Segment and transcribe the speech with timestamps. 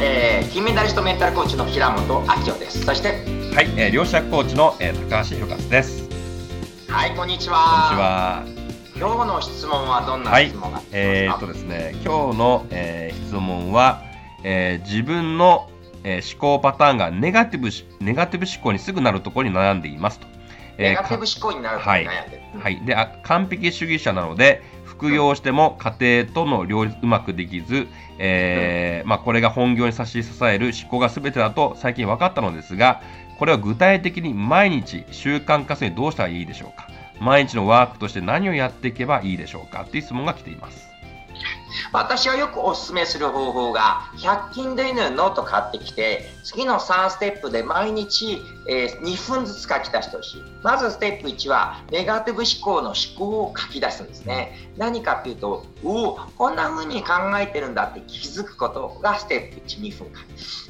[0.00, 2.84] えー、金メダリストメンタルコーチの平本明夫です。
[2.84, 3.08] そして
[3.52, 6.08] はい、えー、両者コーチの、えー、高橋弘勝です。
[6.88, 7.88] はいこんにちは。
[7.88, 8.44] こんにちは。
[8.96, 14.04] 今日の質問はどんな質問が、はい、えー、っとですね今日の、えー、質問は、
[14.44, 15.68] えー、自分の、
[16.04, 17.68] えー、思考パターンがネガティブ
[18.04, 20.28] ネガティブ思考にすぐなるところに悩んでいますと。
[20.78, 24.62] ネガティブ思考になると悩んでる、はい、はい、であ完璧主義者なので
[24.98, 27.86] 副業しても家庭との両立うまくできず、
[28.18, 33.00] えーまあ、これが本業に差し支える思考が全てだと最近分かったのですが
[33.38, 36.88] これは具体的に毎日習慣化するにどうしたらいいでしょうか？
[37.20, 39.84] 毎日のワークとして何をやっていけばいいでしょうか？
[39.84, 40.88] という質問が来ています。
[41.92, 50.42] 私はよくお勧めする方法が100均で犬ノート買ってきて次の3ステップで毎日、えー、2分ずつ書き出してほしい。
[50.62, 54.70] まずステップ1はネガティブ思考の思考を書き出すんですね。
[54.76, 60.22] 何かっていうとおおこんな風に考えてるんだって気づくことがステップ12分間。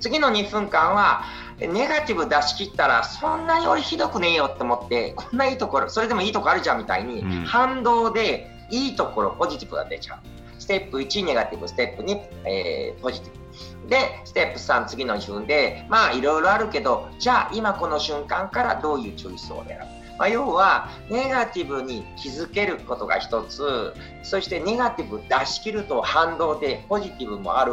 [0.00, 1.24] 次の2分間は
[1.58, 10.18] ネガティブ出し切ったらそんなに俺ひどくねえよって思ってこんないいところそれでもいいとこあるじゃんみたいに、反動でいいところポジティブが出ちゃう。
[10.18, 10.39] ス
[10.70, 13.88] テップ1ネガティブステップ2、えー、ポジティブ。
[13.88, 27.70] でステップ3次の順でまあいろいろあるけどじゃあ今この瞬間からどういうチョイスを選ぶまあ、要はネガティブに気づけることが一つそしてネガティブ出し切ると反動でポジティブもある。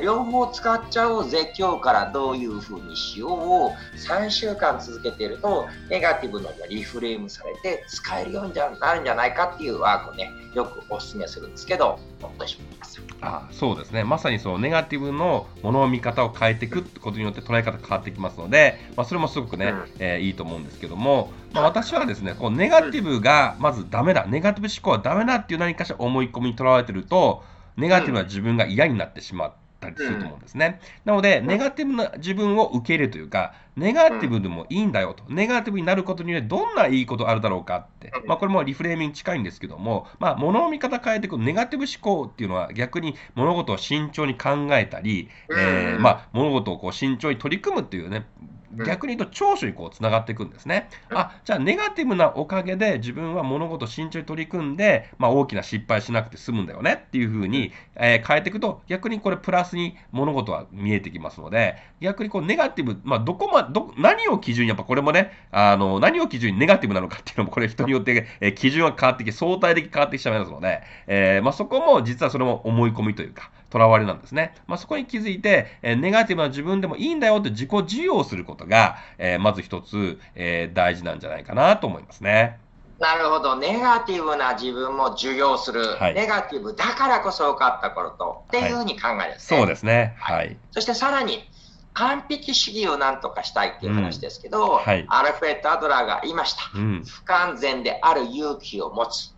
[0.00, 13.00] 両方使っちゃおうぜ今日からどういうふうにしようを3週間続けているとネガティブのがリフレームされて使えるようになるんじゃないかっていうワークをねよくお勧めするんですけどお願いします。
[13.22, 14.04] あそうですね。
[14.04, 27.42] まさにそうネガティブのものの見方を変えていくことによって捉え方変わってきますので、まあ、それもすごくね、うん、えー、いいと思うんですけども、まあ、私はですねこうネガティブがまずダメだネガティブ思考はダメだっていう何かしら思い込みにとらわれてると
[27.76, 29.52] ネガティブな自分が嫌になってしまう。
[29.80, 30.80] ったりすると思うんですね。
[31.04, 48.26] なので、ネガティブな自分を受け入れるというか、ネガティブでもいいんだよと、ネガティブになることによってどんないいことあるだろうかって、まあ、これもリフレーミングに近いんですけども、まあ、物の見方変えていくネガティブ思考っていうのは逆に物事を慎重に考えたり、えー、まあ、物事をこう慎重に取り組むっていうね、
[48.72, 50.88] 逆に言うと長所にこうつながっていくんですね。
[51.10, 74.54] あじゃあネガティブなおかげで自分は物事を慎重に取り組んで、まあ、大きな失敗しなくて済むんだよねっていうふうに、えー、変えていくと逆にこれプラスに物事は見えてきますので逆にこうネガティブ、まあ、どこまど何を基準にやっぱこれもねあの何を基準にネガティブなのかっていうのもこれ人によって、えー、基準が変わってき相対的に変わってきちゃいますので、えー、まあ、そこも実はそれも思い込みというかとらわれなんですね。
[74.66, 82.58] まあ、そこに気づいて、えネガティブな自分でもいいんだよって自己授与をすることが、えまず一つ、え大事なんじゃないかなと思いますね。
[82.98, 83.56] なるほど。
[83.56, 85.96] ネガティブな自分も授業する。
[85.96, 90.14] はい、ネガティブだからこそ分かったことっていうふうに考えるんですね、はい、そうですね。
[90.18, 90.56] はい。
[90.70, 91.48] そしてさらに、
[91.94, 99.34] 完璧主義をなんとかしたいっていう話ですけど、うんはい、アルフレッド・アドラーが言いました、うん、不完全である勇気を持つ。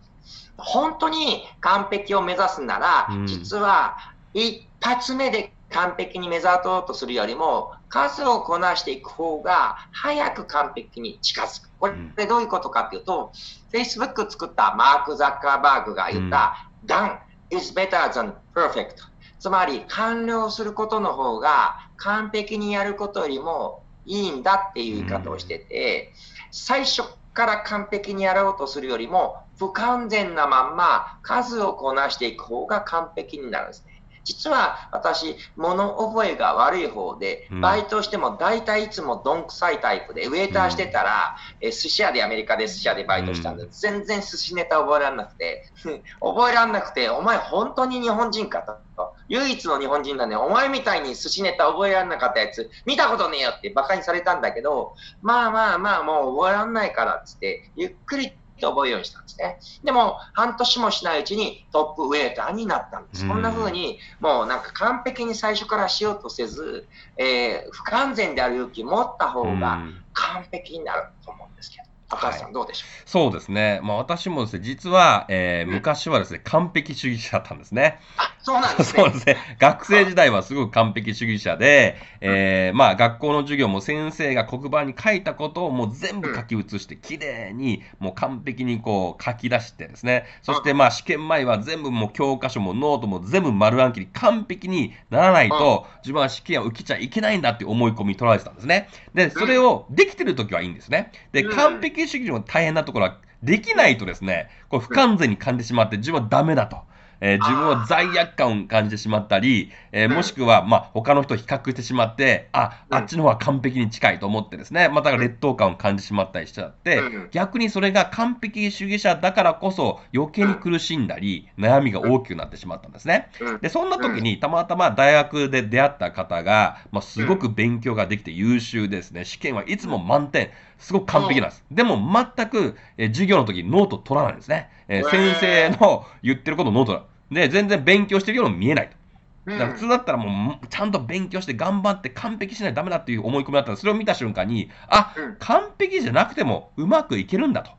[0.57, 3.97] 本当に完璧を目指すなら、うん、実は
[4.33, 11.69] 一発目で完璧に目指そうとするよりも、数をこなしていく方が早く完璧に近づく。
[11.79, 13.31] これどういうことかというと、
[13.73, 17.17] うん、Facebook 作ったマーク・ザッカーバーグが言った、うん、done
[17.49, 18.95] is better than perfect。
[19.39, 26.13] つまり完了することの方が完璧にやることよりもいいんだっていう言い方をしてて、
[26.51, 34.02] 最初から完璧にやろうとするよりも不完全なまんま数をこなしていく方が完璧になるんですね。
[34.23, 45.69] 実は私、物覚えが悪い方で、バイトしても大体いつもどんくさいタイプで、ウェイターしてたら、え寿司屋でアメリカで寿司屋でバイトしたんで、全然寿司ネタ覚えられなくて、
[46.21, 48.83] 覚えられなくて、お前本当に日本人かと。
[49.29, 50.35] 唯一の日本人だね。
[50.35, 59.59] お前みたいに寿司ネタ覚えられなかったやつ、見たことねえよって馬鹿にされたんだけど、まあまあまあ、もう覚えられないからっつって、ゆっくりって覚えるようにしたんですね。
[59.83, 63.27] でも、半年もしないうちにトップウェイターになったんです。
[63.27, 69.81] こんな風に、もうなんか完璧に最初からしようとせず、えー、不完全である勇気を持った方が
[70.13, 71.92] 完璧になると思うんですけど。
[72.09, 73.09] 高橋さん、どうでしょう？
[73.09, 77.99] そうですね、まあ、私もですね実は、えー、昔はですね、完璧主義者だったんですね。
[78.17, 79.03] あそうなんですね。
[79.09, 79.37] ですね。
[79.59, 98.89] 学生時代はすごく完璧主義者で、えーまあ、学校の授業も先生が黒板に書いたことをもう全部書き写して、きれいにもう完璧にこう書き出してですね、そしてまあ試験前は全部もう教科書もノートも全部丸暗記に完璧にならないと、自分は試験を受けちゃいけないんだって思い込み取られてたんですね。
[99.13, 101.11] で、それをできてる時はいいんですね。
[101.31, 106.77] で、完璧主義の大変なところは、できないとですね、これ不完全に感じてしまって、自分はダメだと。
[107.25, 117.01] えー、自分は罪悪感を感じてしまったり、えー、もしくは、まあ、他の人と比較してしまって、あ、あっちの方が完璧に近いと思ってですね、また劣等感を感じてしまったりしちゃって、
[117.31, 123.29] 逆にそれが完璧主義者だからこそ余計に苦しんだり、悩みが大きくなってしまったんですね。
[123.61, 129.23] で、そんな時にたまたま大学で出会った方が、まあ、すごく勉強ができて優秀ですね。
[129.23, 130.49] 試験はいつも満点。
[130.83, 131.63] すごく完璧なんです。
[131.71, 131.97] でも
[132.35, 134.69] 全く、え授業の時にノート取らないんですね。
[134.87, 139.51] えー、先生の言ってることをノートで、全然勉強してるように見えないと。
[139.51, 147.71] だから普通だったらもうちゃんと勉強して頑張って完璧しないとダメだっていう思い込みだったらそれを見た瞬間にあ、完璧じゃなくてもうまくいけるんだと。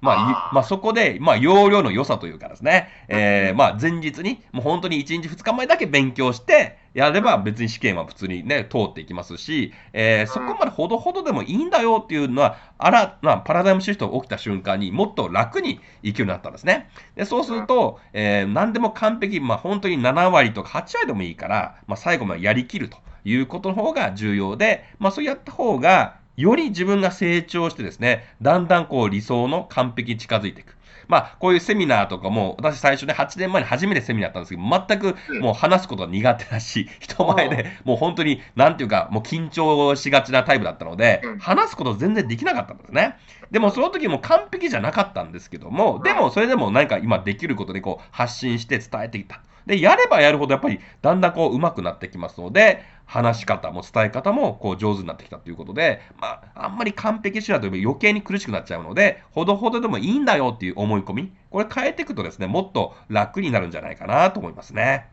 [0.00, 16.90] まあ、まあ、そこで、まあ、要領の良さというかですね、えー、まあ、前日に、もう本当に1日2日前だけ勉強して、やれば別に試験は普通にね、通っていきますし、えー、そこまでほどほどでもいいんだよっていうのは、あら、まあ、パラダイムシフトが起きた瞬間にもっと楽にいけるようになったんですね。
[17.16, 30.76] で、そうすると、えー、何でも完璧、まあ、本当に7割とか8割でもいいから、まあ、最後までやりきるということの方が重要で、まあ、そうやった方が、より自分が成長してですね、だんだんこう理想の完璧に近づいていく。
[31.08, 43.16] まあ、こういうセミナーとかも、私最初ね、8年前に初めてセミナーやったんですけど、全くもう話すことが苦手だし、人前でもう本当に、なんていうか、もう緊張しがちなタイプだったので、話すこと全然できなかったんですね。
[43.50, 49.40] でもその時も完璧じゃなかったんですけども、でもそれでも何か今できることでこう発信して伝えてきた。
[49.66, 52.82] で、やればやるほどやっぱりだんだんこう上手くなってきますので、
[53.12, 65.10] 話し方も伝え方もこう上手になってきたということで、まあ、あんまり完璧主義だと余計に苦しくなっちゃうので、ほどほどでもいいんだよっていう思い込み、これ変えていくとですね、もっと楽になるんじゃないかなと思いますね。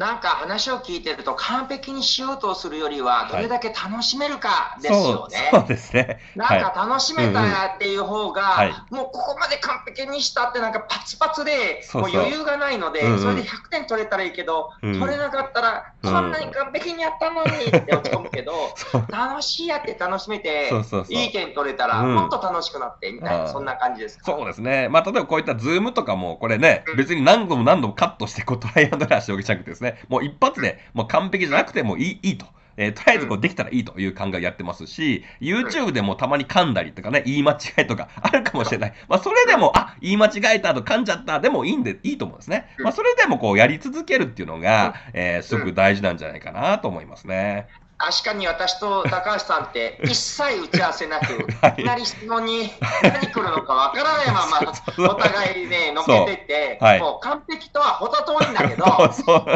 [0.00, 5.50] なんか話を聞いてると完璧にしようとするよりはどれだけ楽しめるかですよね。
[5.52, 6.18] そうですね。
[6.34, 7.40] なんか楽しめた
[7.74, 18.74] っていう方が、もうここまで完璧にしたってなんかパツパツでもう余裕がないので、それで100点取れたらいいけど、取れなかったらこんなに完璧にやったのにって落ち込むけど、
[19.12, 20.70] 楽しいやって楽しめて
[21.10, 24.24] いい点取れたらもっと楽しくなってみたいな、そんな感じですか？
[24.32, 24.88] そうですね。
[24.88, 29.89] まあ例えばこういったズームとかもこれね、別に何度も何度もカットしてこうトライアンドラッシュをげちゃくてですね。
[30.08, 32.46] もう一発で、もう完璧じゃなくてもいいいいと。
[32.76, 38.94] えー、とりあえずこうできたらいいという考えをやってますし、YouTube でもたまに噛んだりとかね、言い間違いとかあるかもしれない。
[39.06, 42.74] まあ、それでも、あ、言い間違えたと噛んじゃったでもいいんで、いいと思うんですね。
[42.78, 47.68] まあ、それでもこうやり続けるっていうのが、えー、すごく大事なんじゃないかなと思いますね。
[48.00, 51.34] 確かに私と高橋さんって 一切打ち合わせなく、
[51.78, 54.60] いきなり質問に何来るのかわからないまま、
[55.06, 58.86] お互いね、のけてて、はい、もう完璧とはほど遠いんだけど、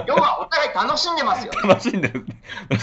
[0.07, 1.69] 要はお互い楽しんでますよ、ね。
[1.69, 2.27] 楽しんでる。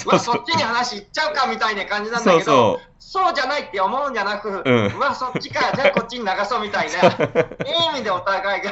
[0.07, 8.71] まあ、そっちに話いっちゃうかみたいな感じなんだけど、そうじゃないって思うんじゃなく、うん、わ、そっちか、じゃあこっちに流そうみたいな、いい意味でお互いが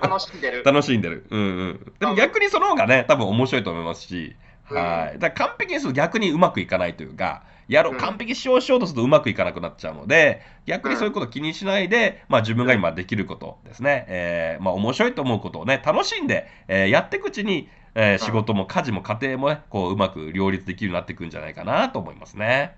[0.00, 0.62] 楽しんでる。
[0.62, 1.26] 楽しんでる。
[1.30, 1.92] うんうん。
[1.98, 4.36] でも逆にその方がね、多分面白いと思いますし、
[4.80, 5.18] はい。
[5.18, 22.76] だから完璧にすると逆にうまくいかないというか、やろう、完璧しようしようとするとうまくいかなくなっちゃうので、逆にそういうこと気にしないで、まあ自分が今できることですね、えー、まあ面白いと思うことをね、楽しんで、えー、やっていくうちに、えー、仕事も家事も家庭もね、こううまく両立できるようになっていくんじゃないかなと思いますね。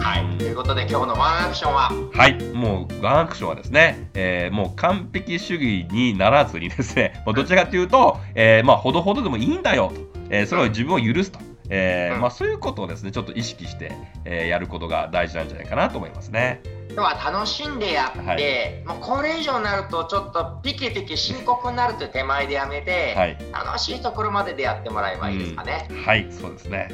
[0.00, 1.90] はい、ということで今日のワンアクションは？
[2.12, 2.42] はい。
[2.54, 11.38] もうワンアクションはですね、えー、もう完璧主義にならずにですねどちらかというと、えー、まあほどほどでもいいんだよと、えー、それを自分を許すと、
[11.68, 13.92] えー、まあ、そういうことをですねちょっと意識して、
[14.24, 16.62] えやることが大事なんじゃないかなと思いますね。
[16.92, 25.86] 今日は楽しんでやって、はい、もうこれ以上になるとちょっとピキピキ深刻になるという手前でやめて、はい、楽しいところまででやってもらえばいいですかね。
[25.90, 26.88] うん、はいそうですね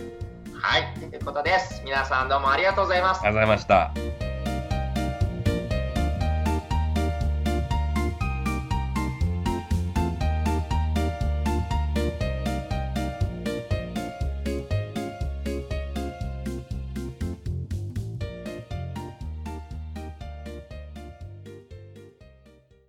[0.67, 1.81] はい、ということです。
[1.85, 3.21] 皆さんどうもありがとうございます。
[3.25, 4.26] ありがとうございました。